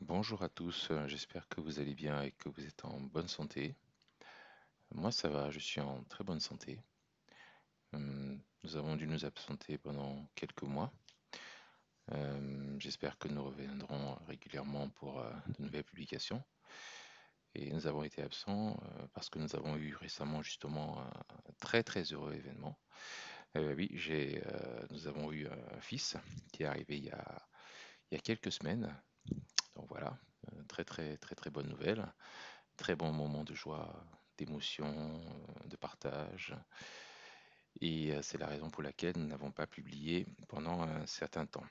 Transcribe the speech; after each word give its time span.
Bonjour 0.00 0.42
à 0.44 0.48
tous, 0.48 0.88
euh, 0.92 1.08
j'espère 1.08 1.48
que 1.48 1.60
vous 1.60 1.80
allez 1.80 1.94
bien 1.94 2.22
et 2.22 2.30
que 2.30 2.48
vous 2.48 2.64
êtes 2.64 2.84
en 2.84 3.00
bonne 3.00 3.26
santé. 3.26 3.74
Moi 4.92 5.10
ça 5.10 5.28
va, 5.28 5.50
je 5.50 5.58
suis 5.58 5.80
en 5.80 6.04
très 6.04 6.22
bonne 6.22 6.38
santé. 6.40 6.80
Hum, 7.92 8.40
Nous 8.62 8.76
avons 8.76 8.94
dû 8.94 9.08
nous 9.08 9.24
absenter 9.24 9.76
pendant 9.76 10.28
quelques 10.36 10.62
mois. 10.62 10.92
Euh, 12.12 12.76
J'espère 12.78 13.18
que 13.18 13.26
nous 13.26 13.42
reviendrons 13.44 14.14
régulièrement 14.26 14.88
pour 14.90 15.18
euh, 15.18 15.32
de 15.58 15.64
nouvelles 15.64 15.84
publications. 15.84 16.44
Et 17.56 17.72
nous 17.72 17.88
avons 17.88 18.04
été 18.04 18.22
absents 18.22 18.80
euh, 18.82 19.06
parce 19.14 19.28
que 19.30 19.40
nous 19.40 19.56
avons 19.56 19.76
eu 19.76 19.96
récemment 19.96 20.42
justement 20.42 21.00
un 21.00 21.52
très 21.60 21.82
très 21.82 22.04
heureux 22.04 22.34
événement. 22.34 22.78
Oui, 23.56 23.90
nous 24.90 25.08
avons 25.08 25.32
eu 25.32 25.48
un 25.48 25.80
fils 25.80 26.16
qui 26.52 26.62
est 26.62 26.66
arrivé 26.66 26.98
il 26.98 27.04
y 27.06 27.10
a 27.10 28.20
quelques 28.22 28.52
semaines. 28.52 28.94
Voilà, 29.88 30.18
euh, 30.52 30.62
très 30.64 30.84
très 30.84 31.16
très 31.18 31.34
très 31.34 31.50
bonne 31.50 31.68
nouvelle. 31.68 32.04
Très 32.76 32.94
bon 32.94 33.12
moment 33.12 33.44
de 33.44 33.54
joie, 33.54 34.04
d'émotion, 34.36 34.86
euh, 34.86 35.68
de 35.68 35.76
partage. 35.76 36.54
Et 37.80 38.12
euh, 38.12 38.22
c'est 38.22 38.38
la 38.38 38.46
raison 38.46 38.70
pour 38.70 38.82
laquelle 38.82 39.16
nous 39.16 39.26
n'avons 39.26 39.52
pas 39.52 39.66
publié 39.66 40.26
pendant 40.48 40.82
un 40.82 41.06
certain 41.06 41.46
temps. 41.46 41.66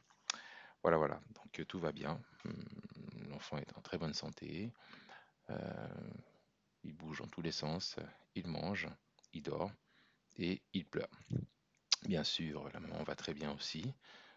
Voilà, 0.84 0.98
voilà. 0.98 1.20
Donc 1.36 1.66
tout 1.68 1.80
va 1.80 1.92
bien. 1.92 2.22
Hum, 2.46 2.66
L'enfant 3.30 3.58
est 3.58 3.78
en 3.78 3.82
très 3.82 3.98
bonne 3.98 4.14
santé. 4.14 4.72
Il 6.84 6.94
bouge 6.94 7.20
dans 7.20 7.28
tous 7.28 7.42
les 7.42 7.52
sens. 7.52 7.98
Il 8.36 8.48
mange, 8.48 8.88
il 9.34 9.42
dort 9.44 9.72
et 10.38 10.62
il 10.74 10.86
pleure. 10.86 11.10
Bien 12.04 12.24
sûr, 12.24 12.70
la 12.74 12.80
maman 12.80 13.04
va 13.04 13.16
très 13.16 13.34
bien 13.34 13.52
aussi. 13.54 13.94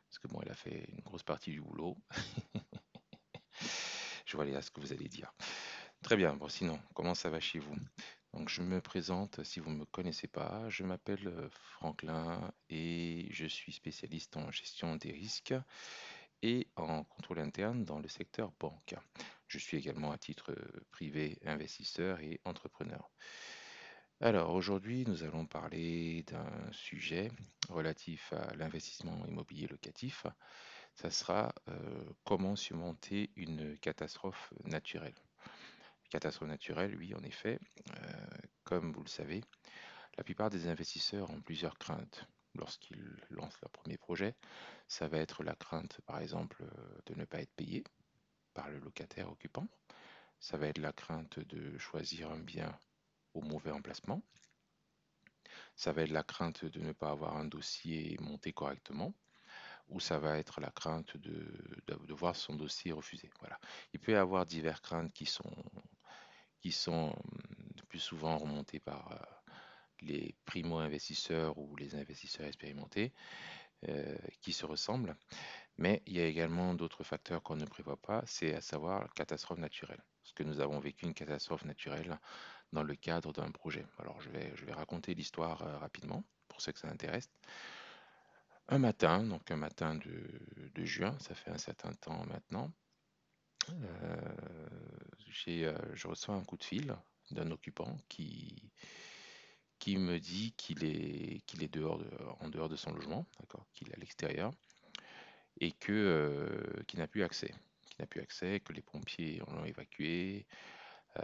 Parce 0.08 0.18
que 0.18 0.28
bon, 0.28 0.40
elle 0.42 0.50
a 0.50 0.54
fait 0.54 0.86
une 0.90 1.00
grosse 1.02 1.22
partie 1.22 1.52
du 1.52 1.60
boulot. 1.60 1.96
Je 4.30 4.36
vois 4.36 4.44
là 4.44 4.62
ce 4.62 4.70
que 4.70 4.80
vous 4.80 4.92
allez 4.92 5.08
dire. 5.08 5.34
Très 6.02 6.16
bien. 6.16 6.36
Bon, 6.36 6.48
sinon, 6.48 6.78
comment 6.94 7.16
ça 7.16 7.30
va 7.30 7.40
chez 7.40 7.58
vous? 7.58 7.74
Donc, 8.32 8.48
je 8.48 8.62
me 8.62 8.80
présente 8.80 9.42
si 9.42 9.58
vous 9.58 9.70
ne 9.70 9.78
me 9.78 9.84
connaissez 9.86 10.28
pas. 10.28 10.68
Je 10.68 10.84
m'appelle 10.84 11.26
euh, 11.26 11.48
Franklin 11.50 12.52
et 12.68 13.26
je 13.32 13.46
suis 13.46 13.72
spécialiste 13.72 14.36
en 14.36 14.52
gestion 14.52 14.94
des 14.94 15.10
risques 15.10 15.54
et 16.42 16.68
en 16.76 17.02
contrôle 17.02 17.40
interne 17.40 17.84
dans 17.84 17.98
le 17.98 18.06
secteur 18.06 18.52
banque. 18.60 18.94
Je 19.48 19.58
suis 19.58 19.78
également 19.78 20.12
à 20.12 20.18
titre 20.18 20.52
euh, 20.52 20.86
privé 20.92 21.36
investisseur 21.44 22.20
et 22.20 22.40
entrepreneur. 22.44 23.10
Alors, 24.20 24.54
aujourd'hui, 24.54 25.04
nous 25.08 25.24
allons 25.24 25.46
parler 25.46 26.22
d'un 26.28 26.70
sujet 26.70 27.32
relatif 27.68 28.32
à 28.32 28.54
l'investissement 28.54 29.26
immobilier 29.26 29.66
locatif. 29.66 30.24
Ça 30.94 31.10
sera 31.10 31.52
euh, 31.68 32.04
comment 32.24 32.56
surmonter 32.56 33.30
une 33.36 33.78
catastrophe 33.78 34.52
naturelle. 34.64 35.14
Catastrophe 36.10 36.48
naturelle, 36.48 36.96
oui, 36.96 37.14
en 37.14 37.22
effet, 37.22 37.58
euh, 37.96 38.26
comme 38.64 38.92
vous 38.92 39.02
le 39.02 39.08
savez, 39.08 39.42
la 40.18 40.24
plupart 40.24 40.50
des 40.50 40.66
investisseurs 40.66 41.30
ont 41.30 41.40
plusieurs 41.40 41.78
craintes 41.78 42.26
lorsqu'ils 42.54 43.16
lancent 43.30 43.60
leur 43.62 43.70
premier 43.70 43.96
projet. 43.96 44.34
Ça 44.88 45.08
va 45.08 45.18
être 45.18 45.44
la 45.44 45.54
crainte, 45.54 46.00
par 46.06 46.18
exemple, 46.18 46.64
de 47.06 47.14
ne 47.14 47.24
pas 47.24 47.40
être 47.40 47.54
payé 47.54 47.84
par 48.54 48.68
le 48.68 48.78
locataire 48.78 49.30
occupant. 49.30 49.68
Ça 50.40 50.56
va 50.56 50.66
être 50.66 50.78
la 50.78 50.92
crainte 50.92 51.38
de 51.38 51.78
choisir 51.78 52.30
un 52.30 52.40
bien 52.40 52.76
au 53.34 53.42
mauvais 53.42 53.70
emplacement. 53.70 54.22
Ça 55.76 55.92
va 55.92 56.02
être 56.02 56.10
la 56.10 56.22
crainte 56.22 56.64
de 56.64 56.80
ne 56.80 56.92
pas 56.92 57.10
avoir 57.10 57.36
un 57.36 57.44
dossier 57.44 58.16
monté 58.20 58.52
correctement. 58.52 59.14
Ou 59.90 60.00
ça 60.00 60.18
va 60.18 60.38
être 60.38 60.60
la 60.60 60.70
crainte 60.70 61.16
de, 61.16 62.12
voir 62.12 62.36
son 62.36 62.54
dossier 62.54 62.92
refusé. 62.92 63.30
Voilà. 63.40 63.58
Il 63.92 64.00
peut 64.00 64.12
y 64.12 64.16
avoir 64.16 64.46
diverses 64.46 64.80
craintes 64.80 65.12
qui 65.12 65.26
sont, 65.26 65.50
qui 66.60 66.72
sont 66.72 67.14
le 67.76 67.82
plus 67.88 67.98
souvent 67.98 68.36
remontées 68.38 68.80
par 68.80 69.12
euh, 69.12 69.16
les 70.02 70.34
primo-investisseurs 70.44 71.58
ou 71.58 71.76
les 71.76 71.94
investisseurs 71.94 72.46
expérimentés 72.46 73.12
euh, 73.88 74.16
qui 74.42 74.52
se 74.52 74.66
ressemblent. 74.66 75.16
Mais 75.78 76.02
il 76.06 76.16
y 76.16 76.20
a 76.20 76.26
également 76.26 76.74
d'autres 76.74 77.04
facteurs 77.04 77.42
qu'on 77.42 77.56
ne 77.56 77.64
prévoit 77.64 77.96
pas, 77.96 78.22
c'est 78.26 78.54
à 78.54 78.60
savoir 78.60 79.12
catastrophe 79.14 79.58
naturelle. 79.58 80.02
Parce 80.22 80.34
que 80.34 80.42
nous 80.42 80.60
avons 80.60 80.78
vécu 80.78 81.06
une 81.06 81.14
catastrophe 81.14 81.64
naturelle 81.64 82.20
dans 82.72 82.82
le 82.82 82.94
cadre 82.94 83.32
d'un 83.32 83.50
projet. 83.50 83.86
Alors 83.98 84.20
je 84.20 84.28
vais, 84.30 84.52
je 84.54 84.64
vais 84.64 84.72
raconter 84.72 85.14
l'histoire 85.14 85.62
euh, 85.62 85.78
rapidement 85.78 86.22
pour 86.48 86.60
ceux 86.60 86.72
que 86.72 86.78
ça 86.78 86.88
intéresse. 86.88 87.30
Un 88.70 88.78
matin, 88.78 89.24
donc 89.24 89.50
un 89.50 89.56
matin 89.56 89.96
de, 89.96 90.84
juin, 90.84 91.16
ça 91.18 91.34
fait 91.34 91.50
un 91.50 91.58
certain 91.58 91.92
temps 91.92 92.24
maintenant, 92.26 92.72
euh, 93.68 94.30
euh, 95.48 95.76
je 95.94 96.06
reçois 96.06 96.36
un 96.36 96.44
coup 96.44 96.56
de 96.56 96.62
fil 96.62 96.96
d'un 97.32 97.50
occupant 97.50 97.96
qui, 98.08 98.70
qui 99.80 99.96
me 99.96 100.20
dit 100.20 100.52
qu'il 100.56 100.84
est, 100.84 101.40
qu'il 101.46 101.64
est 101.64 101.72
dehors 101.72 101.98
de, 101.98 102.08
en 102.38 102.48
dehors 102.48 102.68
de 102.68 102.76
son 102.76 102.92
logement, 102.92 103.26
qu'il 103.74 103.88
est 103.88 103.94
à 103.94 103.98
l'extérieur, 103.98 104.52
et 105.60 105.74
euh, 105.88 106.82
qu'il 106.86 107.00
n'a 107.00 107.08
plus 107.08 107.24
accès. 107.24 107.52
Qu'il 107.86 107.96
n'a 107.98 108.06
plus 108.06 108.20
accès, 108.20 108.60
que 108.60 108.72
les 108.72 108.82
pompiers 108.82 109.42
l'ont 109.48 109.64
évacué, 109.64 110.46
euh, 111.18 111.22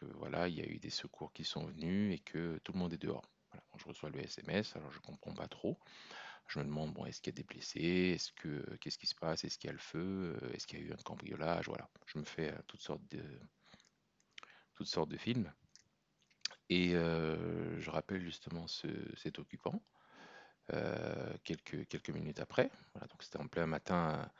que 0.00 0.06
voilà, 0.14 0.48
il 0.48 0.54
y 0.54 0.62
a 0.62 0.66
eu 0.66 0.78
des 0.78 0.90
secours 0.90 1.34
qui 1.34 1.44
sont 1.44 1.66
venus 1.66 2.14
et 2.14 2.18
que 2.18 2.58
tout 2.64 2.72
le 2.72 2.78
monde 2.78 2.94
est 2.94 3.02
dehors. 3.02 3.28
Voilà, 3.50 3.64
je 3.76 3.84
reçois 3.84 4.08
le 4.08 4.20
SMS, 4.20 4.74
alors 4.76 4.90
je 4.90 5.00
comprends 5.00 5.34
pas 5.34 5.48
trop. 5.48 5.78
Je 6.48 6.58
me 6.60 6.64
demande, 6.64 6.92
bon, 6.94 7.06
est-ce 7.06 7.20
qu'il 7.20 7.32
y 7.32 7.36
a 7.36 7.40
des 7.42 7.44
blessés? 7.44 8.12
Est-ce 8.14 8.32
que, 8.32 8.76
qu'est-ce 8.76 8.98
qui 8.98 9.06
se 9.06 9.14
passe? 9.14 9.44
Est-ce 9.44 9.58
qu'il 9.58 9.68
y 9.68 9.70
a 9.70 9.72
le 9.72 9.78
feu? 9.78 10.38
Euh, 10.42 10.52
Est-ce 10.52 10.66
qu'il 10.66 10.78
y 10.80 10.82
a 10.82 10.86
eu 10.86 10.92
un 10.92 11.02
cambriolage? 11.04 11.66
Voilà. 11.68 11.88
Je 12.06 12.18
me 12.18 12.24
fais 12.24 12.52
euh, 12.52 12.58
toutes 12.66 12.82
sortes 12.82 13.02
de, 13.10 13.22
toutes 14.74 14.86
sortes 14.88 15.08
de 15.10 15.16
films. 15.16 15.52
Et 16.68 16.94
euh, 16.94 17.78
je 17.80 17.90
rappelle 17.90 18.22
justement 18.22 18.66
ce, 18.66 18.88
cet 19.16 19.38
occupant 19.38 19.82
euh, 20.72 21.34
quelques, 21.44 21.86
quelques 21.88 22.10
minutes 22.10 22.40
après. 22.40 22.70
Donc 23.10 23.22
c'était 23.22 23.40
en 23.40 23.48
plein 23.48 23.66
matin. 23.66 24.30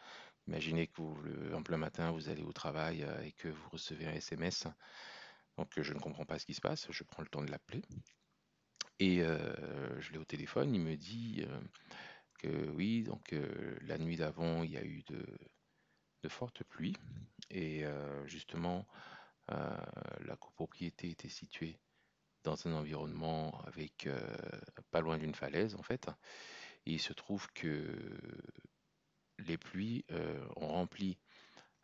Imaginez 0.49 0.89
que 0.89 1.03
vous, 1.03 1.15
le- 1.23 1.55
en 1.55 1.63
plein 1.63 1.79
matin, 1.79 2.11
vous 2.13 2.29
allez 2.29 2.43
au 2.43 2.53
travail 2.53 3.05
euh, 3.05 3.23
et 3.23 3.33
que 3.33 3.49
vous 3.49 3.69
recevez 3.71 4.07
un 4.07 4.15
SMS. 4.15 4.67
Donc 5.59 5.79
euh, 5.79 5.83
je 5.83 5.95
ne 5.95 6.01
comprends 6.01 6.27
pas 6.27 6.39
ce 6.39 6.47
qui 6.47 6.55
se 6.55 6.61
passe. 6.63 6.87
Je 6.91 7.05
prends 7.05 7.23
le 7.23 7.29
temps 7.29 7.43
de 7.45 7.51
l'appeler. 7.51 7.83
Et 8.99 9.19
je 9.19 10.13
l'ai 10.13 10.19
au 10.19 10.25
téléphone. 10.25 10.75
Il 10.75 10.81
me 10.81 10.97
dit 10.97 11.45
que 12.39 12.71
oui, 12.71 13.03
donc 13.03 13.35
la 13.83 13.99
nuit 13.99 14.17
d'avant, 14.17 14.63
il 14.63 14.73
y 14.73 14.77
a 14.77 14.85
eu 14.85 15.03
de, 15.09 16.29
fortes 16.29 16.63
pluies. 16.65 16.97
Et 17.51 17.85
justement, 18.27 18.87
la 19.49 20.37
copropriété 20.39 21.11
était 21.11 21.29
située 21.29 21.79
dans 22.45 22.67
un 22.67 22.73
environnement 22.73 23.61
avec 23.67 24.09
pas 24.91 25.01
loin 25.01 25.19
d'une 25.19 25.35
falaise 25.35 25.75
en 25.75 25.83
fait. 25.83 26.09
Et 26.87 26.93
il 26.93 27.01
se 27.01 27.13
trouve 27.13 27.49
que 27.53 27.87
les 29.39 29.59
pluies 29.59 30.05
ont 30.57 30.69
rempli 30.69 31.19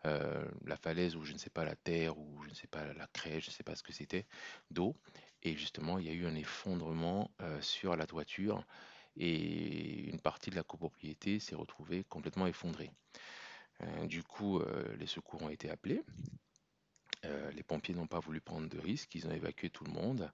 la 0.05 0.77
falaise 0.81 1.17
ou 1.17 1.25
je 1.25 1.33
ne 1.33 1.39
sais 1.39 1.51
pas 1.51 1.65
la 1.65 1.77
terre 1.77 2.19
ou 2.19 2.43
je 2.45 2.51
ne 2.51 2.55
sais 2.55 2.67
pas 2.67 2.93
la 2.93 3.07
craie, 3.09 3.41
je 3.41 3.51
ne 3.51 3.53
sais 3.53 3.65
pas 3.65 3.75
ce 3.75 3.83
que 3.83 3.93
c'était, 3.93 4.27
d'eau. 4.71 4.97
Et 5.43 5.57
justement, 5.57 5.99
il 5.99 6.07
y 6.07 6.11
a 6.11 6.13
eu 6.13 6.27
un 6.27 6.35
effondrement 6.35 7.31
euh, 7.41 7.61
sur 7.61 7.97
la 7.97 8.07
toiture 8.07 8.65
et 9.17 10.09
une 10.09 10.21
partie 10.21 10.51
de 10.51 10.57
la 10.57 10.63
copropriété 10.63 11.39
s'est 11.39 11.55
retrouvée 11.55 12.05
complètement 12.05 12.47
effondrée. 12.47 12.91
Euh, 13.83 14.07
du 14.07 14.23
coup, 14.23 14.59
euh, 14.59 14.97
les 14.97 15.07
secours 15.07 15.43
ont 15.43 15.51
été 15.51 15.71
appelés. 15.71 16.03
Les 17.53 17.65
pompiers 17.65 17.95
n'ont 17.95 18.07
pas 18.07 18.21
voulu 18.21 18.41
prendre 18.41 18.69
de 18.69 18.79
risques, 18.79 19.15
ils 19.15 19.27
ont 19.27 19.33
évacué 19.33 19.71
tout 19.71 19.83
le 19.85 19.91
monde 19.91 20.31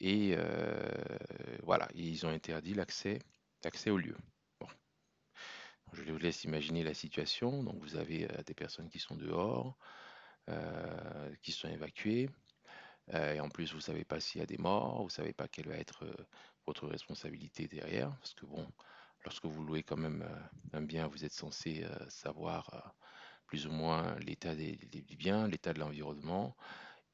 et 0.00 0.36
voilà, 1.62 1.88
ils 1.94 2.26
ont 2.26 2.28
interdit 2.28 2.74
l'accès 2.74 3.20
au 3.90 3.96
lieu. 3.96 4.14
Bon, 4.60 4.68
je 5.94 6.02
vous 6.12 6.18
laisse 6.18 6.44
imaginer 6.44 6.84
la 6.84 6.92
situation. 6.92 7.62
Donc 7.62 7.76
vous 7.80 7.96
avez 7.96 8.28
des 8.46 8.54
personnes 8.54 8.90
qui 8.90 8.98
sont 8.98 9.16
dehors, 9.16 9.78
qui 11.40 11.52
sont 11.52 11.68
évacuées, 11.68 12.28
et 13.12 13.40
en 13.40 13.48
plus 13.48 13.72
vous 13.74 13.80
savez 13.80 14.04
pas 14.04 14.20
s'il 14.20 14.40
y 14.40 14.42
a 14.42 14.46
des 14.46 14.58
morts, 14.58 15.02
vous 15.02 15.10
savez 15.10 15.32
pas 15.32 15.48
quelle 15.48 15.68
va 15.68 15.76
être 15.76 16.04
euh, 16.04 16.14
votre 16.66 16.86
responsabilité 16.86 17.66
derrière, 17.68 18.10
parce 18.18 18.34
que 18.34 18.46
bon, 18.46 18.66
lorsque 19.24 19.44
vous 19.44 19.64
louez 19.64 19.82
quand 19.82 19.96
même 19.96 20.22
euh, 20.22 20.78
un 20.78 20.82
bien, 20.82 21.06
vous 21.08 21.24
êtes 21.24 21.32
censé 21.32 21.84
euh, 21.84 22.08
savoir 22.08 22.72
euh, 22.74 22.88
plus 23.46 23.66
ou 23.66 23.70
moins 23.70 24.16
l'état 24.20 24.54
des, 24.54 24.76
des 24.76 25.16
biens, 25.16 25.46
l'état 25.48 25.72
de 25.72 25.80
l'environnement, 25.80 26.56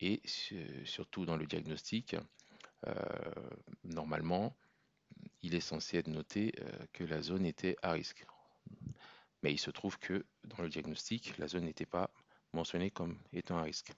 et 0.00 0.20
su- 0.24 0.86
surtout 0.86 1.26
dans 1.26 1.36
le 1.36 1.46
diagnostic, 1.46 2.16
euh, 2.86 2.94
normalement, 3.84 4.56
il 5.42 5.54
est 5.54 5.60
censé 5.60 5.98
être 5.98 6.08
noté 6.08 6.52
euh, 6.60 6.86
que 6.92 7.04
la 7.04 7.22
zone 7.22 7.46
était 7.46 7.76
à 7.82 7.92
risque. 7.92 8.24
Mais 9.42 9.52
il 9.52 9.58
se 9.58 9.70
trouve 9.70 9.98
que 9.98 10.24
dans 10.44 10.62
le 10.62 10.68
diagnostic, 10.68 11.36
la 11.38 11.48
zone 11.48 11.64
n'était 11.64 11.86
pas 11.86 12.10
mentionnée 12.52 12.90
comme 12.90 13.18
étant 13.32 13.58
à 13.58 13.62
risque. 13.62 13.92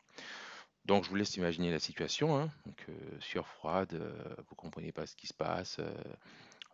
Donc 0.84 1.04
je 1.04 1.10
vous 1.10 1.16
laisse 1.16 1.36
imaginer 1.36 1.70
la 1.70 1.78
situation. 1.78 2.36
hein. 2.38 2.50
Donc 2.66 2.86
euh, 2.88 3.42
froide, 3.44 3.94
euh, 3.94 4.34
vous 4.48 4.54
comprenez 4.56 4.92
pas 4.92 5.06
ce 5.06 5.14
qui 5.16 5.26
se 5.26 5.34
passe. 5.34 5.78
euh, 5.78 5.94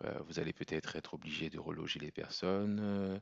euh, 0.04 0.18
vous 0.26 0.38
allez 0.38 0.52
peut-être 0.52 0.96
être 0.96 1.14
obligé 1.14 1.50
de 1.50 1.58
reloger 1.58 1.98
les 2.00 2.12
personnes. 2.12 3.20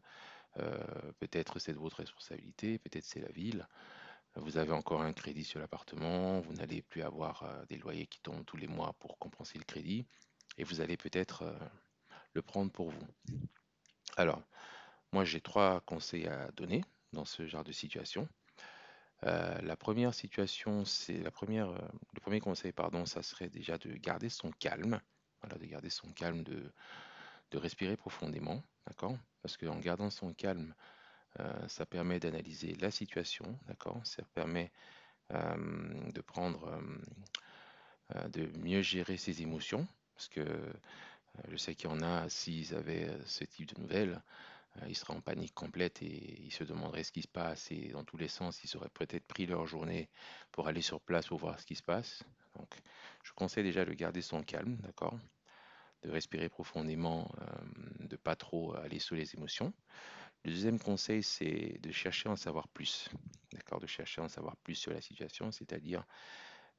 peut-être 1.18 1.58
c'est 1.58 1.72
de 1.72 1.78
votre 1.78 1.98
responsabilité, 1.98 2.78
peut-être 2.78 3.04
c'est 3.04 3.20
la 3.20 3.30
ville. 3.32 3.66
Vous 4.36 4.58
avez 4.58 4.72
encore 4.72 5.00
un 5.00 5.12
crédit 5.14 5.44
sur 5.44 5.58
l'appartement, 5.58 6.40
vous 6.40 6.52
n'allez 6.52 6.82
plus 6.82 7.02
avoir 7.02 7.44
des 7.68 7.78
loyers 7.78 8.06
qui 8.06 8.20
tombent 8.20 8.44
tous 8.44 8.58
les 8.58 8.66
mois 8.66 8.92
pour 8.98 9.18
compenser 9.18 9.58
le 9.58 9.64
crédit, 9.64 10.06
et 10.58 10.64
vous 10.64 10.82
allez 10.82 10.98
peut-être 10.98 11.44
le 12.34 12.42
prendre 12.42 12.70
pour 12.70 12.90
vous. 12.90 13.06
Alors, 14.18 14.42
moi 15.12 15.24
j'ai 15.24 15.40
trois 15.40 15.80
conseils 15.80 16.26
à 16.26 16.50
donner 16.52 16.84
dans 17.12 17.24
ce 17.24 17.46
genre 17.46 17.64
de 17.64 17.72
situation. 17.72 18.28
Euh, 19.26 19.60
la 19.62 19.76
première 19.76 20.14
situation, 20.14 20.84
c'est 20.84 21.18
la 21.18 21.30
première, 21.30 21.70
euh, 21.70 21.78
le 22.14 22.20
premier 22.20 22.40
conseil, 22.40 22.72
pardon, 22.72 23.06
ça 23.06 23.22
serait 23.22 23.48
déjà 23.48 23.76
de 23.78 23.92
garder 23.96 24.28
son 24.28 24.50
calme. 24.52 25.00
Voilà, 25.42 25.58
de 25.58 25.66
garder 25.66 25.90
son 25.90 26.12
calme, 26.12 26.42
de, 26.44 26.72
de 27.50 27.58
respirer 27.58 27.96
profondément, 27.96 28.62
d'accord? 28.86 29.16
Parce 29.42 29.56
qu'en 29.56 29.78
gardant 29.78 30.10
son 30.10 30.32
calme, 30.32 30.74
euh, 31.40 31.68
ça 31.68 31.86
permet 31.86 32.20
d'analyser 32.20 32.74
la 32.76 32.90
situation, 32.90 33.58
d'accord? 33.66 34.00
Ça 34.04 34.22
permet 34.34 34.72
de 35.30 36.20
prendre, 36.20 36.80
de 38.28 38.46
mieux 38.58 38.80
gérer 38.80 39.16
ses 39.16 39.42
émotions, 39.42 39.88
parce 40.14 40.28
que 40.28 40.44
je 41.48 41.56
sais 41.56 41.74
qu'il 41.74 41.90
y 41.90 41.92
en 41.92 42.00
a, 42.00 42.28
s'ils 42.28 42.74
avaient 42.74 43.10
ce 43.24 43.42
type 43.44 43.74
de 43.74 43.80
nouvelles, 43.80 44.22
euh, 44.82 44.88
ils 44.88 44.96
seraient 44.96 45.14
en 45.14 45.20
panique 45.20 45.54
complète 45.54 46.02
et 46.02 46.40
ils 46.42 46.52
se 46.52 46.64
demanderaient 46.64 47.04
ce 47.04 47.12
qui 47.12 47.22
se 47.22 47.28
passe 47.28 47.70
et 47.70 47.88
dans 47.88 48.04
tous 48.04 48.16
les 48.16 48.28
sens, 48.28 48.62
ils 48.64 48.76
auraient 48.76 48.90
peut-être 48.90 49.26
pris 49.26 49.46
leur 49.46 49.66
journée 49.66 50.08
pour 50.52 50.68
aller 50.68 50.82
sur 50.82 51.00
place 51.00 51.28
pour 51.28 51.38
voir 51.38 51.58
ce 51.60 51.66
qui 51.66 51.76
se 51.76 51.82
passe. 51.82 52.22
Donc, 52.56 52.74
je 53.22 53.32
conseille 53.32 53.64
déjà 53.64 53.84
de 53.84 53.92
garder 53.92 54.22
son 54.22 54.42
calme, 54.42 54.76
d'accord? 54.76 55.18
De 56.02 56.10
respirer 56.10 56.48
profondément, 56.48 57.30
euh, 57.40 57.46
de 58.00 58.16
pas 58.16 58.36
trop 58.36 58.74
aller 58.76 58.98
sur 58.98 59.16
les 59.16 59.34
émotions. 59.34 59.72
Le 60.44 60.52
deuxième 60.52 60.78
conseil, 60.78 61.22
c'est 61.22 61.78
de 61.80 61.90
chercher 61.90 62.28
à 62.28 62.32
en 62.32 62.36
savoir 62.36 62.68
plus, 62.68 63.08
d'accord? 63.52 63.80
De 63.80 63.86
chercher 63.86 64.20
à 64.20 64.24
en 64.24 64.28
savoir 64.28 64.56
plus 64.58 64.74
sur 64.74 64.92
la 64.92 65.00
situation, 65.00 65.50
c'est-à-dire 65.50 66.04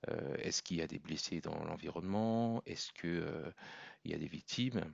euh, 0.09 0.35
est-ce 0.37 0.61
qu'il 0.63 0.77
y 0.77 0.81
a 0.81 0.87
des 0.87 0.99
blessés 0.99 1.41
dans 1.41 1.63
l'environnement? 1.65 2.61
Est-ce 2.65 2.91
que, 2.93 3.07
euh, 3.07 3.51
il 4.03 4.11
y 4.11 4.13
a 4.13 4.17
des 4.17 4.27
victimes? 4.27 4.93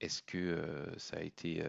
Est-ce 0.00 0.22
que 0.22 0.92
ça 0.98 1.16
a 1.16 1.22
été 1.22 1.64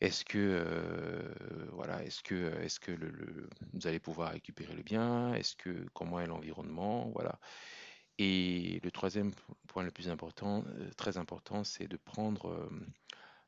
Est-ce 0.00 0.24
que, 0.24 0.38
euh, 0.38 1.34
voilà, 1.72 2.02
est-ce 2.04 2.22
que, 2.22 2.34
est-ce 2.60 2.80
que 2.80 2.92
vous 3.72 3.86
allez 3.86 4.00
pouvoir 4.00 4.32
récupérer 4.32 4.74
le 4.74 4.82
bien? 4.82 5.34
Est-ce 5.34 5.54
que, 5.56 5.86
comment 5.92 6.20
est 6.20 6.26
l'environnement? 6.26 7.10
Voilà. 7.10 7.38
Et 8.18 8.80
le 8.82 8.90
troisième 8.90 9.32
point 9.68 9.82
le 9.82 9.90
plus 9.90 10.08
important, 10.08 10.64
euh, 10.68 10.90
très 10.96 11.18
important, 11.18 11.64
c'est 11.64 11.86
de 11.86 11.96
prendre 11.96 12.70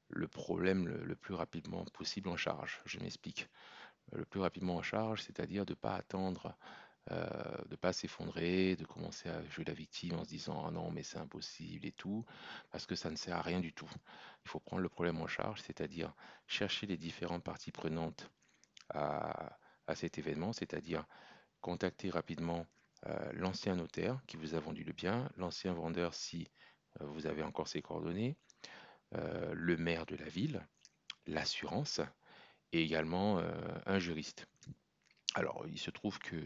le 0.09 0.29
problème 0.29 0.89
le, 0.89 1.05
le 1.05 1.17
plus 1.17 1.35
rapidement 1.35 1.85
possible 1.87 2.29
en 2.29 2.37
charge. 2.37 2.81
Je 2.85 2.99
m'explique. 2.99 3.49
Le 4.13 4.25
plus 4.27 4.41
rapidement 4.41 4.77
en 4.77 4.83
charge, 4.83 5.23
c'est-à-dire 5.23 5.65
de 5.65 5.73
ne 5.73 5.77
pas 5.77 5.95
attendre, 5.95 6.55
euh, 7.11 7.27
de 7.65 7.73
ne 7.73 7.77
pas 7.77 7.93
s'effondrer, 7.93 8.77
de 8.77 8.85
commencer 8.85 9.29
à 9.29 9.45
jouer 9.47 9.65
la 9.65 9.73
victime 9.73 10.15
en 10.15 10.25
se 10.25 10.29
disant 10.29 10.65
ah 10.65 10.71
non 10.71 10.93
mais 10.93 11.03
c'est 11.03 11.19
impossible 11.19 11.85
et 11.85 11.91
tout, 11.91 12.25
parce 12.71 12.87
que 12.87 12.95
ça 12.95 13.11
ne 13.11 13.17
sert 13.17 13.37
à 13.37 13.43
rien 13.43 13.59
du 13.59 13.73
tout. 13.73 13.91
Il 14.45 14.49
faut 14.49 14.61
prendre 14.61 14.83
le 14.83 14.89
problème 14.89 15.21
en 15.21 15.27
charge, 15.27 15.61
c'est-à-dire 15.63 16.15
chercher 16.47 16.87
les 16.87 16.97
différentes 16.97 17.43
parties 17.43 17.73
prenantes 17.73 18.31
à, 18.91 19.59
cet 19.97 20.17
événement, 20.17 20.53
c'est-à-dire 20.53 21.05
contacter 21.61 22.09
rapidement 22.09 22.67
euh, 23.07 23.33
l'ancien 23.33 23.75
notaire 23.75 24.21
qui 24.29 24.37
vous 24.37 24.55
a 24.55 24.61
vendu 24.61 24.85
le 24.85 24.93
bien, 24.93 25.29
l'ancien 25.37 25.73
vendeur 25.73 26.15
si 26.15 26.47
euh, 27.01 27.07
vous 27.07 27.27
avez 27.27 27.43
encore 27.43 27.69
ses 27.69 27.83
coordonnées, 27.83 28.37
euh, 29.17 29.53
le 29.55 29.77
maire 29.77 30.07
de 30.07 30.17
la 30.17 30.29
ville, 30.29 30.67
l'assurance 31.27 32.01
et 32.73 32.83
également 32.83 33.43
un 33.85 33.99
juriste. 33.99 34.47
Alors, 35.35 35.67
il 35.69 35.79
se 35.79 35.91
trouve 35.91 36.19
que 36.19 36.43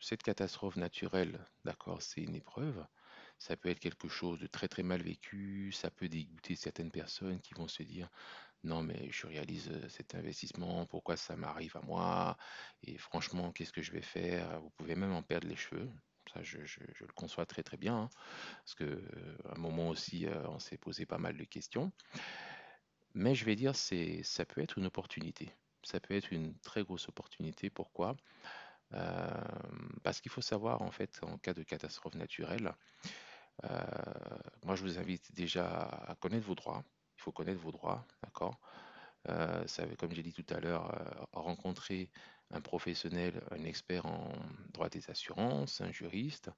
cette 0.00 0.22
catastrophe 0.22 0.76
naturelle, 0.76 1.38
d'accord, 1.64 2.02
c'est 2.02 2.22
une 2.22 2.34
épreuve. 2.34 2.84
Ça 3.38 3.56
peut 3.56 3.68
être 3.68 3.80
quelque 3.80 4.08
chose 4.08 4.38
de 4.38 4.46
très 4.46 4.68
très 4.68 4.82
mal 4.82 5.02
vécu, 5.02 5.72
ça 5.72 5.90
peut 5.90 6.08
dégoûter 6.08 6.56
certaines 6.56 6.90
personnes 6.90 7.40
qui 7.40 7.54
vont 7.54 7.68
se 7.68 7.82
dire 7.82 8.08
non 8.64 8.82
mais 8.82 9.10
je 9.10 9.26
réalise 9.26 9.70
euh, 9.70 9.88
cet 9.88 10.14
investissement, 10.14 10.86
pourquoi 10.86 11.16
ça 11.16 11.36
m'arrive 11.36 11.76
à 11.76 11.82
moi? 11.82 12.36
Et 12.82 12.98
franchement, 12.98 13.52
qu'est-ce 13.52 13.72
que 13.72 13.82
je 13.82 13.92
vais 13.92 14.02
faire? 14.02 14.60
Vous 14.60 14.70
pouvez 14.70 14.96
même 14.96 15.12
en 15.12 15.22
perdre 15.22 15.46
les 15.46 15.56
cheveux. 15.56 15.88
Ça, 16.32 16.42
je, 16.42 16.58
le 16.58 17.12
conçois 17.14 17.44
très 17.44 17.62
très 17.62 17.76
bien, 17.76 17.94
hein, 17.94 18.08
parce 18.64 18.74
que 18.74 18.84
euh, 18.84 19.36
à 19.50 19.54
un 19.54 19.58
moment 19.58 19.90
aussi, 19.90 20.26
euh, 20.26 20.48
on 20.48 20.58
s'est 20.58 20.78
posé 20.78 21.04
pas 21.04 21.18
mal 21.18 21.36
de 21.36 21.44
questions. 21.44 21.92
Mais 23.12 23.34
je 23.34 23.44
vais 23.44 23.54
dire, 23.54 23.76
ça 23.76 24.44
peut 24.46 24.62
être 24.62 24.78
une 24.78 24.86
opportunité. 24.86 25.50
Ça 25.82 26.00
peut 26.00 26.14
être 26.14 26.32
une 26.32 26.58
très 26.60 26.82
grosse 26.82 27.08
opportunité. 27.08 27.68
Pourquoi? 27.68 28.16
Parce 30.02 30.20
qu'il 30.20 30.30
faut 30.30 30.40
savoir, 30.40 30.82
en 30.82 30.90
fait, 30.90 31.20
en 31.22 31.38
cas 31.38 31.54
de 31.54 31.62
catastrophe 31.62 32.14
naturelle, 32.14 32.74
moi, 34.64 34.76
je 34.76 34.82
vous 34.82 34.98
invite 34.98 35.34
déjà 35.34 35.66
à 35.66 36.14
connaître 36.16 36.46
vos 36.46 36.54
droits. 36.54 36.84
Il 37.16 37.22
faut 37.22 37.32
connaître 37.32 37.60
vos 37.60 37.72
droits, 37.72 38.06
d'accord? 38.22 38.58
Comme 39.98 40.12
j'ai 40.12 40.22
dit 40.22 40.32
tout 40.32 40.46
à 40.50 40.60
l'heure, 40.60 41.28
rencontrer 41.32 42.10
un 42.50 42.60
professionnel, 42.60 43.42
un 43.50 43.64
expert 43.64 44.04
en 44.06 44.32
droit 44.72 44.88
des 44.90 45.08
assurances, 45.10 45.80
un 45.80 45.90
juriste, 45.90 46.50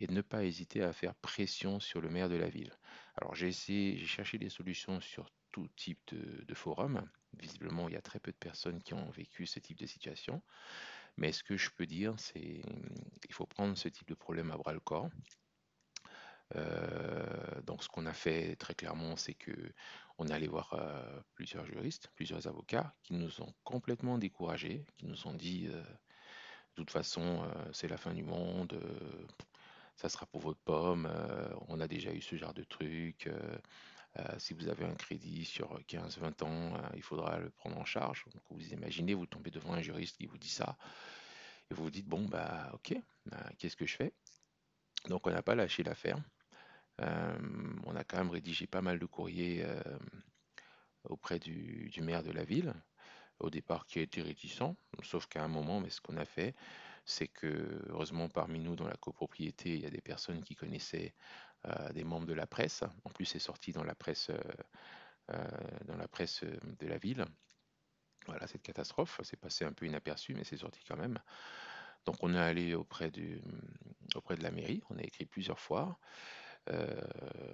et 0.00 0.08
ne 0.08 0.20
pas 0.20 0.44
hésiter 0.44 0.82
à 0.82 0.92
faire 0.92 1.14
pression 1.14 1.80
sur 1.80 2.00
le 2.00 2.10
maire 2.10 2.28
de 2.28 2.34
la 2.36 2.48
ville. 2.48 2.72
Alors 3.16 3.34
j'ai 3.34 3.48
essayé, 3.48 3.96
j'ai 3.96 4.06
cherché 4.06 4.36
des 4.38 4.50
solutions 4.50 5.00
sur 5.00 5.30
tout 5.50 5.68
type 5.76 6.00
de, 6.12 6.44
de 6.44 6.54
forum. 6.54 7.08
Visiblement, 7.38 7.88
il 7.88 7.94
y 7.94 7.96
a 7.96 8.02
très 8.02 8.18
peu 8.18 8.32
de 8.32 8.36
personnes 8.36 8.82
qui 8.82 8.94
ont 8.94 9.08
vécu 9.10 9.46
ce 9.46 9.60
type 9.60 9.78
de 9.78 9.86
situation. 9.86 10.42
Mais 11.18 11.32
ce 11.32 11.42
que 11.42 11.56
je 11.56 11.68
peux 11.70 11.84
dire, 11.84 12.14
c'est 12.16 12.62
qu'il 13.20 13.32
faut 13.32 13.44
prendre 13.44 13.76
ce 13.76 13.88
type 13.88 14.08
de 14.08 14.14
problème 14.14 14.52
à 14.52 14.56
bras 14.56 14.72
le 14.72 14.78
corps. 14.78 15.10
Euh, 16.54 17.60
donc, 17.66 17.82
ce 17.82 17.88
qu'on 17.88 18.06
a 18.06 18.12
fait 18.12 18.54
très 18.54 18.74
clairement, 18.74 19.16
c'est 19.16 19.34
que 19.34 19.52
on 20.18 20.28
est 20.28 20.32
allé 20.32 20.46
voir 20.46 20.72
euh, 20.74 21.20
plusieurs 21.34 21.66
juristes, 21.66 22.08
plusieurs 22.14 22.46
avocats, 22.46 22.94
qui 23.02 23.14
nous 23.14 23.40
ont 23.42 23.52
complètement 23.64 24.16
découragés, 24.16 24.84
qui 24.96 25.06
nous 25.06 25.26
ont 25.26 25.34
dit, 25.34 25.66
euh, 25.68 25.82
de 25.82 26.74
toute 26.76 26.90
façon, 26.90 27.42
c'est 27.72 27.88
la 27.88 27.96
fin 27.96 28.14
du 28.14 28.22
monde, 28.22 28.80
ça 29.96 30.08
sera 30.08 30.26
pour 30.26 30.40
votre 30.40 30.60
pomme, 30.60 31.10
on 31.66 31.80
a 31.80 31.88
déjà 31.88 32.12
eu 32.12 32.20
ce 32.20 32.36
genre 32.36 32.54
de 32.54 32.62
truc. 32.62 33.28
Euh, 34.18 34.38
si 34.38 34.54
vous 34.54 34.68
avez 34.68 34.84
un 34.84 34.94
crédit 34.94 35.44
sur 35.44 35.80
15-20 35.88 36.44
ans, 36.44 36.74
euh, 36.74 36.88
il 36.94 37.02
faudra 37.02 37.38
le 37.38 37.50
prendre 37.50 37.78
en 37.78 37.84
charge. 37.84 38.24
Donc, 38.32 38.42
vous 38.50 38.72
imaginez, 38.72 39.14
vous 39.14 39.26
tombez 39.26 39.50
devant 39.50 39.72
un 39.72 39.80
juriste 39.80 40.16
qui 40.16 40.26
vous 40.26 40.38
dit 40.38 40.48
ça, 40.48 40.76
et 41.70 41.74
vous 41.74 41.84
vous 41.84 41.90
dites, 41.90 42.06
bon, 42.08 42.26
bah, 42.26 42.70
ok, 42.74 42.94
bah, 43.26 43.50
qu'est-ce 43.58 43.76
que 43.76 43.86
je 43.86 43.96
fais? 43.96 44.12
Donc, 45.08 45.26
on 45.26 45.30
n'a 45.30 45.42
pas 45.42 45.54
lâché 45.54 45.82
l'affaire. 45.82 46.18
Euh, 47.00 47.38
on 47.84 47.94
a 47.94 48.04
quand 48.04 48.18
même 48.18 48.30
rédigé 48.30 48.66
pas 48.66 48.82
mal 48.82 48.98
de 48.98 49.06
courriers 49.06 49.64
auprès 51.04 51.38
du, 51.38 51.88
du 51.90 52.02
maire 52.02 52.22
de 52.22 52.32
la 52.32 52.44
ville, 52.44 52.74
au 53.38 53.50
départ 53.50 53.86
qui 53.86 54.00
a 54.00 54.02
été 54.02 54.20
réticent, 54.20 54.74
sauf 55.02 55.26
qu'à 55.26 55.44
un 55.44 55.48
moment, 55.48 55.80
mais 55.80 55.90
ce 55.90 56.00
qu'on 56.00 56.16
a 56.16 56.24
fait, 56.24 56.54
c'est 57.08 57.28
que 57.28 57.82
heureusement 57.88 58.28
parmi 58.28 58.58
nous 58.58 58.76
dans 58.76 58.86
la 58.86 58.96
copropriété, 58.96 59.74
il 59.74 59.80
y 59.80 59.86
a 59.86 59.90
des 59.90 60.02
personnes 60.02 60.42
qui 60.42 60.54
connaissaient 60.54 61.14
des 61.92 62.04
membres 62.04 62.26
de 62.26 62.34
la 62.34 62.46
presse. 62.46 62.84
En 63.04 63.10
plus, 63.10 63.24
c'est 63.24 63.38
sorti 63.38 63.72
dans 63.72 63.84
la 63.84 63.94
presse, 63.94 64.30
euh, 64.30 64.38
euh, 65.30 65.48
dans 65.86 65.96
la 65.96 66.08
presse 66.08 66.42
euh, 66.44 66.58
de 66.78 66.86
la 66.86 66.98
ville. 66.98 67.24
Voilà, 68.26 68.46
cette 68.46 68.62
catastrophe, 68.62 69.20
c'est 69.24 69.38
passé 69.38 69.64
un 69.64 69.72
peu 69.72 69.86
inaperçu, 69.86 70.34
mais 70.34 70.44
c'est 70.44 70.58
sorti 70.58 70.80
quand 70.86 70.96
même. 70.96 71.18
Donc 72.04 72.16
on 72.22 72.34
est 72.34 72.38
allé 72.38 72.74
auprès 72.74 73.10
du, 73.10 73.40
auprès 74.14 74.36
de 74.36 74.42
la 74.42 74.50
mairie, 74.50 74.82
on 74.90 74.98
a 74.98 75.02
écrit 75.02 75.26
plusieurs 75.26 75.58
fois. 75.58 75.98
Euh, 76.70 77.00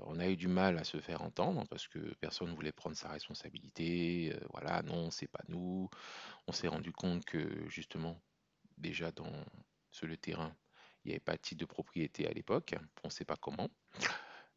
on 0.06 0.18
a 0.18 0.28
eu 0.28 0.36
du 0.36 0.48
mal 0.48 0.78
à 0.78 0.84
se 0.84 1.00
faire 1.00 1.22
entendre 1.22 1.64
parce 1.68 1.86
que 1.86 1.98
personne 2.20 2.50
ne 2.50 2.54
voulait 2.54 2.72
prendre 2.72 2.96
sa 2.96 3.08
responsabilité. 3.08 4.32
Euh, 4.34 4.40
voilà, 4.52 4.82
non, 4.82 5.10
c'est 5.10 5.28
pas 5.28 5.42
nous. 5.48 5.88
On 6.48 6.52
s'est 6.52 6.68
rendu 6.68 6.92
compte 6.92 7.24
que 7.24 7.68
justement, 7.68 8.20
déjà 8.78 9.12
dans 9.12 9.32
sur 9.90 10.08
le 10.08 10.16
terrain, 10.16 10.54
il 11.04 11.08
n'y 11.08 11.12
avait 11.14 11.20
pas 11.20 11.36
de 11.36 11.40
titre 11.40 11.60
de 11.60 11.66
propriété 11.66 12.26
à 12.26 12.32
l'époque. 12.32 12.74
On 13.02 13.08
ne 13.08 13.12
sait 13.12 13.24
pas 13.24 13.36
comment. 13.36 13.68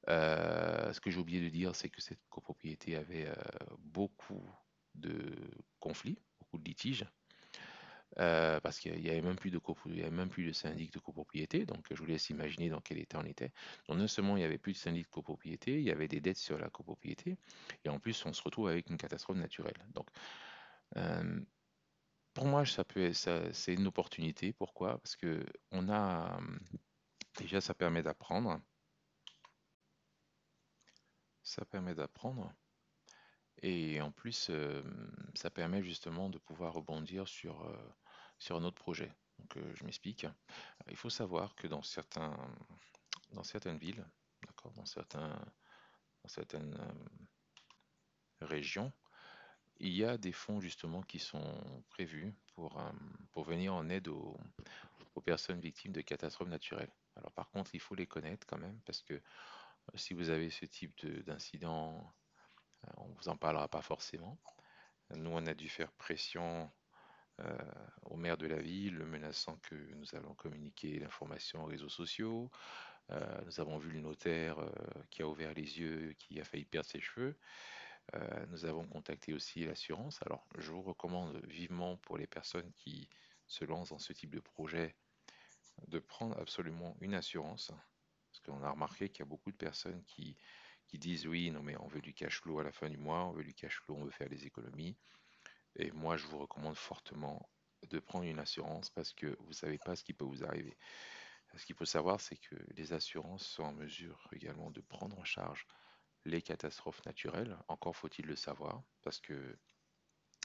Euh, 0.09 0.93
ce 0.93 1.01
que 1.01 1.11
j'ai 1.11 1.19
oublié 1.19 1.41
de 1.41 1.49
dire, 1.49 1.75
c'est 1.75 1.89
que 1.89 2.01
cette 2.01 2.19
copropriété 2.29 2.95
avait 2.95 3.27
euh, 3.27 3.35
beaucoup 3.79 4.43
de 4.95 5.35
conflits, 5.79 6.17
beaucoup 6.39 6.57
de 6.57 6.63
litiges. 6.63 7.05
Euh, 8.19 8.59
parce 8.61 8.79
qu'il 8.79 8.99
n'y 8.99 9.09
avait 9.09 9.21
même 9.21 9.35
plus 9.35 9.51
de 9.51 9.59
il 9.87 10.01
avait 10.01 10.09
même 10.09 10.29
plus 10.29 10.45
de 10.45 10.53
syndic 10.53 10.91
de 10.93 10.97
copropriété, 10.97 11.65
donc 11.65 11.85
je 11.91 11.95
vous 11.95 12.05
laisse 12.05 12.29
imaginer 12.29 12.69
dans 12.69 12.79
quel 12.79 12.97
état 12.97 13.19
on 13.21 13.25
était. 13.25 13.51
Donc 13.87 13.97
non 13.97 14.07
seulement 14.07 14.37
il 14.37 14.39
n'y 14.39 14.45
avait 14.45 14.57
plus 14.57 14.71
de 14.73 14.77
syndic 14.77 15.05
de 15.05 15.11
copropriété, 15.11 15.73
il 15.73 15.83
y 15.83 15.91
avait 15.91 16.07
des 16.07 16.21
dettes 16.21 16.37
sur 16.37 16.57
la 16.57 16.69
copropriété, 16.69 17.37
et 17.83 17.89
en 17.89 17.99
plus 17.99 18.25
on 18.25 18.33
se 18.33 18.41
retrouve 18.41 18.69
avec 18.69 18.89
une 18.89 18.97
catastrophe 18.97 19.37
naturelle. 19.37 19.77
Donc 19.93 20.07
pour 22.37 22.45
moi 22.45 22.63
ça 22.67 22.83
peut 22.83 23.03
être- 23.03 23.15
ça- 23.15 23.51
c'est 23.51 23.73
une 23.73 23.87
opportunité. 23.87 24.53
Pourquoi? 24.53 24.99
Parce 24.99 25.15
que 25.15 25.43
on 25.71 25.89
a 25.89 26.39
déjà 27.39 27.61
ça 27.61 27.73
permet 27.73 28.03
d'apprendre, 28.03 28.61
ça 31.41 31.65
permet 31.65 31.95
d'apprendre, 31.95 32.53
Et 33.63 34.01
en 34.01 34.11
plus, 34.11 34.51
ça 35.35 35.49
permet 35.49 35.83
justement 35.83 36.29
de 36.29 36.37
pouvoir 36.37 36.73
rebondir 36.73 37.27
sur, 37.27 37.65
sur 38.39 38.55
un 38.55 38.63
autre 38.63 38.75
projet. 38.81 39.11
Donc, 39.39 39.57
je 39.75 39.83
m'explique. 39.83 40.25
Il 40.89 40.95
faut 40.95 41.09
savoir 41.09 41.55
que 41.55 41.67
dans 41.67 41.81
certains, 41.81 42.37
dans 43.33 43.43
certaines 43.43 43.77
villes, 43.77 44.05
d'accord, 44.45 44.73
dans 44.73 44.85
certains, 44.85 45.39
dans 46.23 46.29
certaines 46.29 46.77
régions, 48.41 48.91
il 49.79 49.93
y 49.95 50.03
a 50.03 50.17
des 50.17 50.31
fonds 50.31 50.59
justement 50.59 51.01
qui 51.01 51.19
sont 51.19 51.61
prévus 51.89 52.33
pour, 52.55 52.81
pour 53.31 53.43
venir 53.43 53.73
en 53.73 53.89
aide 53.89 54.07
aux, 54.07 54.37
aux 55.15 55.21
personnes 55.21 55.59
victimes 55.59 55.91
de 55.91 56.01
catastrophes 56.01 56.49
naturelles. 56.49 56.91
Alors 57.15 57.31
par 57.31 57.49
contre, 57.49 57.73
il 57.73 57.79
faut 57.79 57.95
les 57.95 58.07
connaître 58.07 58.45
quand 58.47 58.59
même 58.59 58.79
parce 58.85 59.01
que 59.01 59.21
si 59.95 60.13
vous 60.13 60.29
avez 60.29 60.49
ce 60.49 60.65
type 60.65 61.05
d'incident, 61.25 62.13
on 62.97 63.07
ne 63.07 63.13
vous 63.15 63.29
en 63.29 63.37
parlera 63.37 63.67
pas 63.67 63.81
forcément. 63.81 64.37
Nous, 65.15 65.31
on 65.31 65.45
a 65.45 65.53
dû 65.53 65.69
faire 65.69 65.91
pression 65.93 66.69
euh, 67.39 67.57
au 68.03 68.15
maire 68.15 68.37
de 68.37 68.47
la 68.47 68.59
ville, 68.59 68.99
menaçant 68.99 69.57
que 69.57 69.75
nous 69.95 70.15
allons 70.15 70.33
communiquer 70.33 70.99
l'information 70.99 71.63
aux 71.63 71.67
réseaux 71.67 71.89
sociaux. 71.89 72.51
Euh, 73.11 73.41
nous 73.45 73.59
avons 73.59 73.77
vu 73.77 73.91
le 73.91 74.01
notaire 74.01 74.59
euh, 74.59 74.69
qui 75.09 75.21
a 75.21 75.27
ouvert 75.27 75.53
les 75.53 75.79
yeux, 75.79 76.13
qui 76.19 76.39
a 76.39 76.43
failli 76.43 76.65
perdre 76.65 76.89
ses 76.89 76.99
cheveux. 76.99 77.37
Euh, 78.15 78.45
nous 78.47 78.65
avons 78.65 78.85
contacté 78.87 79.33
aussi 79.33 79.65
l'assurance. 79.65 80.19
Alors, 80.25 80.47
je 80.57 80.71
vous 80.71 80.81
recommande 80.81 81.41
vivement 81.45 81.97
pour 81.97 82.17
les 82.17 82.27
personnes 82.27 82.71
qui 82.73 83.09
se 83.47 83.65
lancent 83.65 83.89
dans 83.89 83.99
ce 83.99 84.13
type 84.13 84.33
de 84.33 84.39
projet 84.39 84.95
de 85.87 85.99
prendre 85.99 86.37
absolument 86.39 86.95
une 87.01 87.13
assurance. 87.13 87.71
Parce 88.31 88.39
qu'on 88.45 88.63
a 88.63 88.71
remarqué 88.71 89.09
qu'il 89.09 89.19
y 89.19 89.27
a 89.27 89.29
beaucoup 89.29 89.51
de 89.51 89.57
personnes 89.57 90.03
qui, 90.03 90.37
qui 90.87 90.97
disent 90.97 91.27
oui, 91.27 91.51
non 91.51 91.61
mais 91.61 91.77
on 91.77 91.87
veut 91.87 92.01
du 92.01 92.13
cash 92.13 92.41
flow 92.41 92.59
à 92.59 92.63
la 92.63 92.71
fin 92.71 92.89
du 92.89 92.97
mois, 92.97 93.25
on 93.25 93.31
veut 93.31 93.43
du 93.43 93.53
cash 93.53 93.79
flow, 93.81 93.95
on 93.95 94.05
veut 94.05 94.11
faire 94.11 94.29
des 94.29 94.45
économies. 94.45 94.95
Et 95.75 95.91
moi, 95.91 96.17
je 96.17 96.25
vous 96.27 96.39
recommande 96.39 96.75
fortement 96.75 97.49
de 97.89 97.99
prendre 97.99 98.25
une 98.25 98.39
assurance 98.39 98.89
parce 98.89 99.13
que 99.13 99.37
vous 99.39 99.49
ne 99.49 99.53
savez 99.53 99.77
pas 99.77 99.95
ce 99.95 100.03
qui 100.03 100.13
peut 100.13 100.25
vous 100.25 100.43
arriver. 100.43 100.77
Ce 101.55 101.65
qu'il 101.65 101.75
faut 101.75 101.85
savoir, 101.85 102.19
c'est 102.19 102.37
que 102.37 102.55
les 102.75 102.93
assurances 102.93 103.45
sont 103.45 103.63
en 103.63 103.73
mesure 103.73 104.27
également 104.31 104.71
de 104.71 104.81
prendre 104.81 105.17
en 105.17 105.23
charge 105.23 105.65
les 106.25 106.41
catastrophes 106.41 107.05
naturelles. 107.05 107.57
Encore 107.67 107.95
faut-il 107.95 108.25
le 108.25 108.35
savoir 108.35 108.81
parce 109.03 109.19
que 109.19 109.57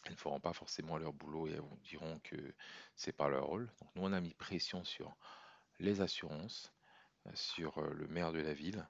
elles 0.05 0.13
ne 0.13 0.19
feront 0.19 0.41
pas 0.41 0.53
forcément 0.53 0.99
leur 0.99 1.13
boulot 1.13 1.47
et 1.47 1.53
elles 1.53 1.63
diront 1.85 2.19
que 2.25 2.55
c'est 2.97 3.13
pas 3.13 3.29
leur 3.29 3.47
rôle. 3.47 3.71
Donc 3.81 3.91
nous, 3.95 4.03
on 4.03 4.13
a 4.13 4.21
mis 4.21 4.35
pression 4.35 4.83
sur 4.85 5.17
les 5.79 6.01
assurances, 6.01 6.73
sur 7.35 7.79
euh, 7.79 7.93
le 7.93 8.09
maire 8.09 8.33
de 8.33 8.41
la 8.41 8.53
ville 8.53 8.87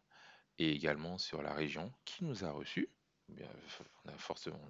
et 0.58 0.70
également 0.70 1.18
sur 1.18 1.42
la 1.42 1.52
région 1.54 1.92
qui 2.04 2.24
nous 2.24 2.44
a 2.44 2.50
reçus. 2.50 2.88
On 4.04 4.10
a 4.10 4.18
forcément, 4.18 4.60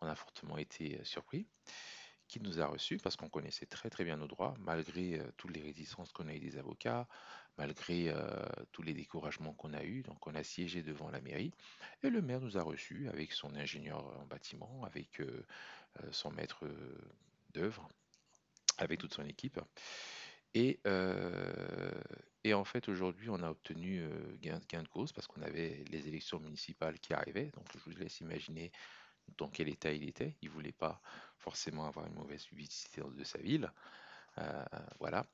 on 0.00 0.06
a, 0.06 0.14
fortement 0.14 0.58
été 0.58 0.98
euh, 0.98 1.04
surpris, 1.04 1.46
qui 2.26 2.40
nous 2.40 2.60
a 2.60 2.66
reçus 2.66 2.98
parce 2.98 3.16
qu'on 3.16 3.28
connaissait 3.28 3.66
très 3.66 3.90
très 3.90 4.04
bien 4.04 4.16
nos 4.16 4.26
droits, 4.26 4.54
malgré 4.58 5.18
euh, 5.18 5.30
toutes 5.36 5.54
les 5.54 5.62
résistances 5.62 6.12
qu'on 6.12 6.28
a 6.28 6.34
eu 6.34 6.40
des 6.40 6.58
avocats, 6.58 7.08
malgré 7.58 8.08
euh, 8.08 8.16
tous 8.72 8.82
les 8.82 8.94
découragements 8.94 9.52
qu'on 9.52 9.74
a 9.74 9.84
eus. 9.84 10.02
Donc 10.02 10.26
on 10.26 10.34
a 10.34 10.42
siégé 10.42 10.82
devant 10.82 11.10
la 11.10 11.20
mairie 11.20 11.52
et 12.02 12.10
le 12.10 12.22
maire 12.22 12.40
nous 12.40 12.56
a 12.56 12.62
reçus 12.62 13.08
avec 13.08 13.32
son 13.32 13.54
ingénieur 13.54 14.04
en 14.18 14.26
bâtiment, 14.26 14.82
avec 14.84 15.20
euh, 15.20 15.44
euh, 16.02 16.08
son 16.10 16.30
maître 16.30 16.66
d'œuvre, 17.52 17.88
avec 18.78 19.00
toute 19.00 19.14
son 19.14 19.26
équipe. 19.26 19.60
Et, 20.54 20.80
en 22.52 22.64
fait, 22.64 22.88
aujourd'hui, 22.88 23.28
on 23.30 23.40
a 23.42 23.50
obtenu 23.50 24.02
gain, 24.40 24.58
de 24.82 24.88
cause 24.88 25.12
parce 25.12 25.28
qu'on 25.28 25.42
avait 25.42 25.84
les 25.90 26.08
élections 26.08 26.40
municipales 26.40 26.98
qui 26.98 27.12
arrivaient. 27.12 27.52
Donc, 27.54 27.66
je 27.72 27.78
vous 27.78 27.96
laisse 27.96 28.20
imaginer 28.20 28.72
dans 29.36 29.48
quel 29.48 29.68
état 29.68 29.92
il 29.92 30.08
était. 30.08 30.34
Il 30.42 30.50
voulait 30.50 30.72
pas 30.72 31.00
forcément 31.38 31.86
avoir 31.86 32.06
une 32.06 32.14
mauvaise 32.14 32.44
publicité 32.46 33.00
de 33.00 33.22
sa 33.22 33.38
ville. 33.38 33.70
Voilà. 34.98 35.24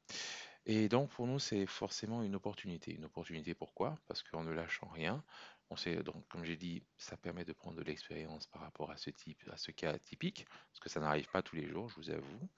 Et 0.66 0.88
donc 0.88 1.10
pour 1.10 1.26
nous, 1.26 1.38
c'est 1.38 1.66
forcément 1.66 2.22
une 2.22 2.34
opportunité. 2.34 2.92
Une 2.92 3.04
opportunité 3.04 3.54
pourquoi? 3.54 3.96
Parce 4.08 4.22
qu'en 4.22 4.42
ne 4.42 4.50
lâchant 4.50 4.88
rien, 4.88 5.24
on 5.70 5.76
sait 5.76 6.02
donc, 6.02 6.26
comme 6.28 6.44
j'ai 6.44 6.56
dit, 6.56 6.82
ça 6.96 7.16
permet 7.16 7.44
de 7.44 7.52
prendre 7.52 7.76
de 7.76 7.82
l'expérience 7.82 8.46
par 8.46 8.62
rapport 8.62 8.90
à 8.90 8.96
ce 8.96 9.10
type, 9.10 9.42
à 9.52 9.56
ce 9.56 9.70
cas 9.70 9.98
typique, 9.98 10.46
parce 10.70 10.80
que 10.80 10.88
ça 10.88 11.00
n'arrive 11.00 11.28
pas 11.30 11.42
tous 11.42 11.56
les 11.56 11.68
jours, 11.68 11.88
je 11.88 11.96
vous 11.96 12.10
avoue. 12.10 12.48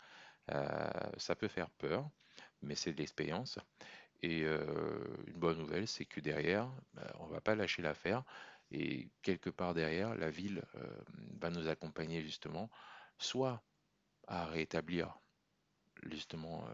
Euh, 0.53 0.91
ça 1.19 1.37
peut 1.37 1.49
faire 1.49 1.71
peur, 1.71 2.09
mais 2.63 2.75
c'est 2.75 2.93
de 2.93 2.99
l'expérience. 2.99 3.59
Et 4.23 4.45
euh, 4.45 5.05
une 5.27 5.39
bonne 5.39 5.59
nouvelle, 5.59 5.87
c'est 5.87 6.05
que 6.07 6.21
derrière, 6.21 6.71
bah, 6.95 7.13
on 7.21 7.27
va 7.27 7.41
pas 7.41 7.55
lâcher 7.55 7.83
l'affaire. 7.83 8.25
Et 8.71 9.11
quelque 9.23 9.51
part 9.51 9.75
derrière, 9.75 10.15
la 10.15 10.31
ville 10.31 10.63
euh, 10.77 11.01
va 11.41 11.51
nous 11.51 11.69
accompagner 11.69 12.23
justement, 12.23 12.71
soit 13.19 13.63
à 14.27 14.47
rétablir 14.47 15.19
justement 16.05 16.69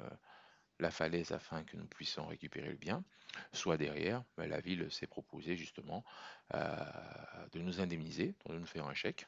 la 0.79 0.91
falaise 0.91 1.33
afin 1.33 1.65
que 1.65 1.77
nous 1.77 1.87
puissions 1.87 2.27
récupérer 2.27 2.69
le 2.69 2.77
bien, 2.77 3.05
soit 3.53 3.77
derrière, 3.77 4.25
bah, 4.37 4.47
la 4.47 4.61
ville 4.61 4.91
s'est 4.91 5.07
proposée 5.07 5.57
justement 5.57 6.05
euh, 6.55 6.77
de 7.53 7.61
nous 7.61 7.81
indemniser, 7.81 8.35
de 8.47 8.59
nous 8.59 8.67
faire 8.67 8.87
un 8.87 8.95
chèque. 8.95 9.27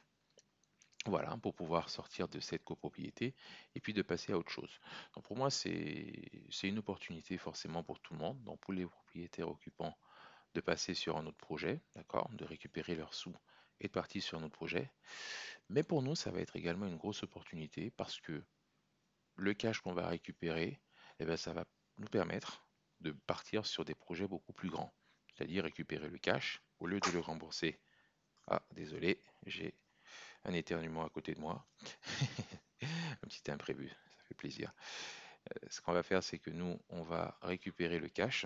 Voilà, 1.05 1.37
pour 1.37 1.53
pouvoir 1.53 1.89
sortir 1.89 2.27
de 2.27 2.41
cette 2.41 2.65
copropriété 2.65 3.33
et 3.75 3.79
puis 3.79 3.93
de 3.93 4.01
passer 4.01 4.33
à 4.33 4.37
autre 4.37 4.51
chose. 4.51 4.79
Donc 5.13 5.23
pour 5.23 5.37
moi, 5.37 5.49
c'est 5.49 6.29
c'est 6.49 6.67
une 6.67 6.79
opportunité 6.79 7.37
forcément 7.37 7.81
pour 7.81 7.99
tout 8.01 8.13
le 8.13 8.19
monde, 8.19 8.43
donc 8.43 8.59
pour 8.59 8.73
les 8.73 8.85
propriétaires 8.85 9.47
occupants 9.47 9.97
de 10.53 10.59
passer 10.59 10.93
sur 10.93 11.15
un 11.17 11.25
autre 11.25 11.37
projet, 11.37 11.81
d'accord, 11.95 12.29
de 12.33 12.43
récupérer 12.43 12.95
leurs 12.95 13.13
sous 13.13 13.35
et 13.79 13.87
de 13.87 13.91
partir 13.91 14.21
sur 14.21 14.37
un 14.37 14.43
autre 14.43 14.57
projet. 14.57 14.91
Mais 15.69 15.83
pour 15.83 16.01
nous, 16.01 16.15
ça 16.15 16.31
va 16.31 16.41
être 16.41 16.55
également 16.55 16.87
une 16.87 16.97
grosse 16.97 17.23
opportunité 17.23 17.91
parce 17.91 18.19
que 18.19 18.43
le 19.35 19.53
cash 19.53 19.79
qu'on 19.81 19.93
va 19.93 20.07
récupérer, 20.07 20.79
eh 21.19 21.25
ben, 21.25 21.37
ça 21.37 21.53
va 21.53 21.65
nous 21.97 22.07
permettre 22.07 22.65
de 23.01 23.11
partir 23.11 23.65
sur 23.65 23.85
des 23.85 23.95
projets 23.95 24.27
beaucoup 24.27 24.53
plus 24.53 24.69
grands. 24.69 24.93
C'est-à-dire 25.33 25.63
récupérer 25.63 26.09
le 26.09 26.17
cash 26.17 26.61
au 26.79 26.87
lieu 26.87 26.99
de 26.99 27.11
le 27.11 27.19
rembourser. 27.19 27.79
Ah, 28.47 28.63
désolé, 28.71 29.21
j'ai 29.45 29.75
un 30.45 30.53
éternuement 30.53 31.05
à 31.05 31.09
côté 31.09 31.33
de 31.33 31.39
moi. 31.39 31.67
un 32.81 33.27
petit 33.27 33.51
imprévu, 33.51 33.89
ça 33.89 34.23
fait 34.27 34.35
plaisir. 34.35 34.73
Euh, 35.49 35.67
ce 35.69 35.81
qu'on 35.81 35.93
va 35.93 36.03
faire, 36.03 36.23
c'est 36.23 36.39
que 36.39 36.49
nous, 36.49 36.79
on 36.89 37.03
va 37.03 37.37
récupérer 37.41 37.99
le 37.99 38.09
cash, 38.09 38.45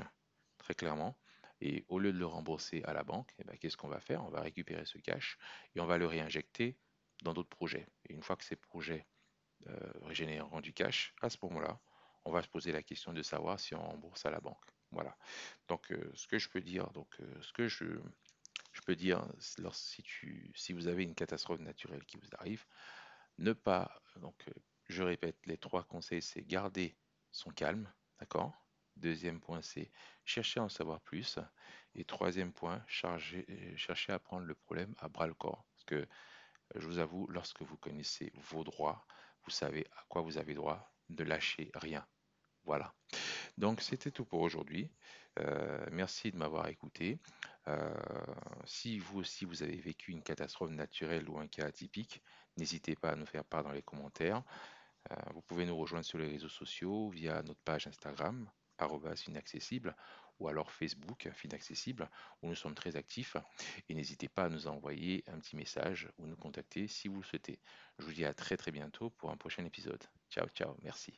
très 0.58 0.74
clairement, 0.74 1.18
et 1.62 1.86
au 1.90 2.00
lieu 2.00 2.12
de 2.12 2.18
le 2.18 2.26
rembourser 2.26 2.84
à 2.84 2.94
la 2.94 3.04
banque, 3.04 3.34
eh 3.38 3.44
ben, 3.44 3.58
qu'est-ce 3.58 3.78
qu'on 3.78 3.88
va 3.88 4.00
faire? 4.00 4.24
On 4.26 4.30
va 4.30 4.42
récupérer 4.42 4.86
ce 4.86 4.98
cash 4.98 5.38
et 5.76 5.80
on 5.80 5.86
va 5.86 5.98
le 5.98 6.08
réinjecter 6.08 6.78
dans 7.22 7.34
d'autres 7.34 7.50
projets. 7.50 7.88
Et 8.06 8.14
une 8.14 8.24
fois 8.24 8.36
que 8.36 8.44
ces 8.44 8.56
projets 8.56 9.08
euh, 9.68 10.12
généreront 10.12 10.60
du 10.60 10.74
cash, 10.74 11.14
à 11.22 11.30
ce 11.30 11.38
moment-là, 11.44 11.80
on 12.26 12.32
va 12.32 12.42
se 12.42 12.48
poser 12.48 12.72
la 12.72 12.84
question 12.84 13.14
de 13.14 13.22
savoir 13.22 13.60
si 13.60 13.76
on 13.76 13.82
rembourse 13.82 14.26
à 14.26 14.32
la 14.32 14.40
banque. 14.40 14.64
Voilà. 14.92 15.18
Donc, 15.68 15.92
euh, 15.92 16.12
ce 16.16 16.28
que 16.28 16.38
je 16.38 16.50
peux 16.50 16.62
dire, 16.62 16.90
donc, 16.92 17.08
euh, 17.20 17.42
ce 17.42 17.54
que 17.54 17.68
je, 17.68 17.86
peux 18.86 18.96
dire, 18.96 19.26
si, 19.72 20.04
si 20.56 20.74
vous 20.74 20.88
avez 20.88 21.04
une 21.04 21.16
catastrophe 21.16 21.62
naturelle 21.62 22.04
qui 22.06 22.18
vous 22.18 22.30
arrive, 22.38 22.66
ne 23.38 23.54
pas, 23.54 24.02
donc, 24.18 24.48
euh, 24.48 24.54
je 24.88 25.04
répète, 25.04 25.38
les 25.46 25.58
trois 25.58 25.84
conseils, 25.84 26.22
c'est 26.22 26.44
garder 26.44 26.98
son 27.32 27.52
calme, 27.52 27.92
d'accord? 28.20 28.54
Deuxième 28.98 29.40
point, 29.40 29.62
c'est 29.62 29.90
chercher 30.26 30.60
à 30.60 30.64
en 30.64 30.70
savoir 30.70 31.00
plus. 31.02 31.40
Et 31.96 32.04
troisième 32.04 32.52
point, 32.52 32.84
chercher 32.88 34.14
à 34.14 34.20
prendre 34.20 34.46
le 34.46 34.54
problème 34.54 34.94
à 35.00 35.08
bras 35.08 35.28
le 35.28 35.34
corps. 35.34 35.66
Parce 35.74 35.86
que 35.86 36.08
je 36.76 36.86
vous 36.86 37.00
avoue, 37.00 37.28
lorsque 37.28 37.62
vous 37.62 37.78
connaissez 37.78 38.32
vos 38.36 38.64
droits, 38.64 39.06
vous 39.46 39.52
savez 39.52 39.88
à 39.96 40.04
quoi 40.10 40.22
vous 40.22 40.38
avez 40.38 40.54
droit, 40.54 40.91
ne 41.12 41.24
lâchez 41.24 41.72
rien. 41.74 42.06
Voilà. 42.66 42.94
Donc 43.58 43.82
c'était 43.82 44.12
tout 44.12 44.26
pour 44.26 44.42
aujourd'hui. 44.42 44.92
Euh, 45.40 45.86
merci 45.92 46.32
de 46.32 46.38
m'avoir 46.38 46.68
écouté. 46.68 47.20
Euh, 47.68 47.94
si 48.66 49.00
vous 49.00 49.20
aussi 49.20 49.46
vous 49.46 49.64
avez 49.64 49.78
vécu 49.78 50.12
une 50.12 50.24
catastrophe 50.24 50.72
naturelle 50.72 51.30
ou 51.30 51.40
un 51.40 51.48
cas 51.48 51.66
atypique, 51.66 52.22
n'hésitez 52.58 52.96
pas 52.96 53.12
à 53.12 53.16
nous 53.16 53.26
faire 53.26 53.46
part 53.46 53.64
dans 53.64 53.72
les 53.72 53.82
commentaires. 53.82 54.44
Euh, 55.12 55.16
vous 55.34 55.42
pouvez 55.42 55.66
nous 55.66 55.78
rejoindre 55.78 56.06
sur 56.06 56.18
les 56.18 56.28
réseaux 56.28 56.50
sociaux 56.50 57.10
via 57.10 57.42
notre 57.44 57.62
page 57.62 57.88
Instagram, 57.88 58.50
arobase 58.78 59.22
finaccessible, 59.22 59.96
ou 60.40 60.48
alors 60.48 60.72
Facebook, 60.72 61.30
Finaccessible, 61.34 62.10
où 62.42 62.48
nous 62.48 62.56
sommes 62.56 62.74
très 62.74 62.96
actifs. 62.96 63.38
Et 63.90 63.94
n'hésitez 63.94 64.28
pas 64.28 64.46
à 64.46 64.50
nous 64.50 64.68
envoyer 64.68 65.24
un 65.28 65.40
petit 65.40 65.56
message 65.56 66.10
ou 66.18 66.26
nous 66.26 66.36
contacter 66.36 66.88
si 66.88 67.08
vous 67.08 67.18
le 67.18 67.26
souhaitez. 67.26 67.60
Je 68.00 68.06
vous 68.06 68.14
dis 68.14 68.26
à 68.26 68.34
très 68.34 68.58
très 68.58 68.72
bientôt 68.72 69.12
pour 69.12 69.30
un 69.30 69.38
prochain 69.38 69.64
épisode. 69.66 70.04
Ciao, 70.32 70.48
ciao, 70.50 70.76
merci. 70.82 71.14